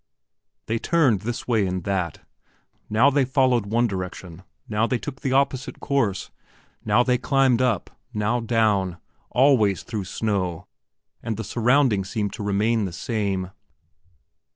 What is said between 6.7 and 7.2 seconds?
now they